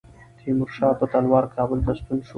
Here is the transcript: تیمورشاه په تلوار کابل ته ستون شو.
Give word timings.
تیمورشاه 0.39 0.93
په 0.99 1.05
تلوار 1.11 1.45
کابل 1.55 1.79
ته 1.85 1.91
ستون 1.99 2.17
شو. 2.25 2.29